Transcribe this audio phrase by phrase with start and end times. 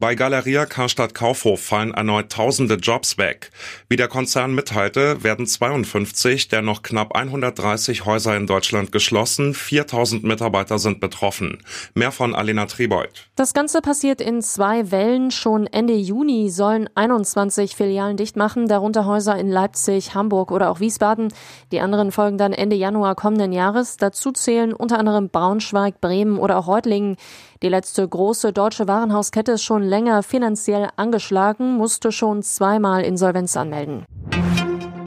[0.00, 3.50] Bei Galeria Karstadt Kaufhof fallen erneut tausende Jobs weg.
[3.90, 9.52] Wie der Konzern mitteilte, werden 52 der noch knapp 130 Häuser in Deutschland geschlossen.
[9.52, 11.58] 4000 Mitarbeiter sind betroffen.
[11.92, 13.28] Mehr von Alena Tribold.
[13.36, 15.30] Das Ganze passiert in zwei Wellen.
[15.30, 20.80] Schon Ende Juni sollen 21 Filialen dicht machen, darunter Häuser in Leipzig, Hamburg oder auch
[20.80, 21.28] Wiesbaden.
[21.72, 23.98] Die anderen folgen dann Ende Januar kommenden Jahres.
[23.98, 27.16] Dazu zählen unter anderem Braunschweig, Bremen oder auch Reutlingen.
[27.62, 34.06] Die letzte große deutsche Warenhauskette ist schon länger finanziell angeschlagen, musste schon zweimal Insolvenz anmelden.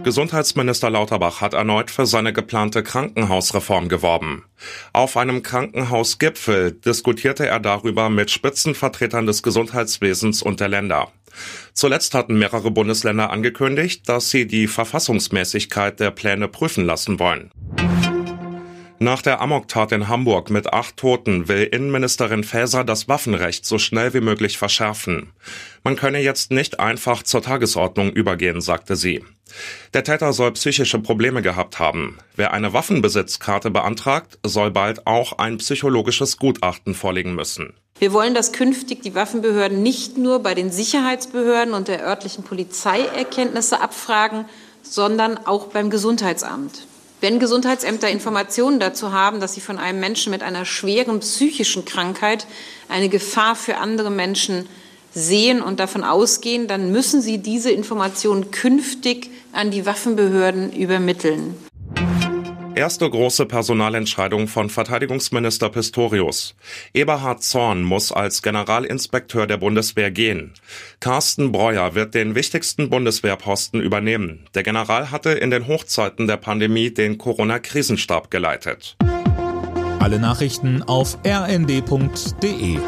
[0.04, 4.44] Gesundheitsminister Lauterbach hat erneut für seine geplante Krankenhausreform geworben.
[4.92, 11.08] Auf einem Krankenhausgipfel diskutierte er darüber mit Spitzenvertretern des Gesundheitswesens und der Länder.
[11.74, 17.50] Zuletzt hatten mehrere Bundesländer angekündigt, dass sie die Verfassungsmäßigkeit der Pläne prüfen lassen wollen.
[19.00, 24.14] Nach der Amoktat in Hamburg mit acht Toten will Innenministerin Faeser das Waffenrecht so schnell
[24.14, 25.34] wie möglich verschärfen.
[25.84, 29.24] Man könne jetzt nicht einfach zur Tagesordnung übergehen, sagte sie.
[29.94, 32.18] Der Täter soll psychische Probleme gehabt haben.
[32.36, 37.74] Wer eine Waffenbesitzkarte beantragt, soll bald auch ein psychologisches Gutachten vorlegen müssen.
[38.00, 43.02] Wir wollen, dass künftig die Waffenbehörden nicht nur bei den Sicherheitsbehörden und der örtlichen Polizei
[43.02, 44.46] Erkenntnisse abfragen,
[44.82, 46.88] sondern auch beim Gesundheitsamt.
[47.24, 52.46] Wenn Gesundheitsämter Informationen dazu haben, dass sie von einem Menschen mit einer schweren psychischen Krankheit
[52.90, 54.68] eine Gefahr für andere Menschen
[55.14, 61.56] sehen und davon ausgehen, dann müssen sie diese Informationen künftig an die Waffenbehörden übermitteln.
[62.76, 66.56] Erste große Personalentscheidung von Verteidigungsminister Pistorius.
[66.94, 70.54] Eberhard Zorn muss als Generalinspekteur der Bundeswehr gehen.
[71.00, 74.48] Carsten Breuer wird den wichtigsten Bundeswehrposten übernehmen.
[74.56, 78.98] Der General hatte in den Hochzeiten der Pandemie den Corona-Krisenstab geleitet.
[80.00, 82.80] Alle Nachrichten auf rnd.de